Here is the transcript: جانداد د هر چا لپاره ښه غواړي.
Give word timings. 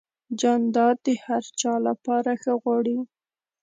جانداد 0.39 0.97
د 1.05 1.07
هر 1.25 1.43
چا 1.61 1.73
لپاره 1.87 2.31
ښه 2.41 2.53
غواړي. 2.61 2.97